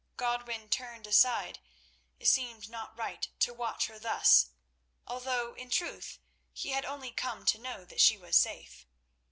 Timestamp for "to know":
7.45-7.85